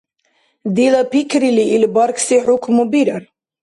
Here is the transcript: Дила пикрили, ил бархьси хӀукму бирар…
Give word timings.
Дила 0.75 1.01
пикрили, 1.11 1.65
ил 1.75 1.83
бархьси 1.95 2.37
хӀукму 2.43 2.83
бирар… 2.91 3.23